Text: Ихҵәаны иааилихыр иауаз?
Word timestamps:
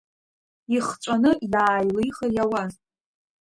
Ихҵәаны 0.77 1.31
иааилихыр 1.51 2.31
иауаз? 2.35 2.73